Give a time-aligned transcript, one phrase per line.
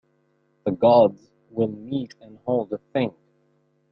[0.65, 3.13] The gods will meet and hold a thing.